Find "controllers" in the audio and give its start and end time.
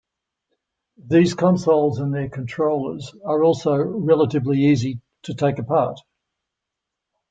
2.27-3.13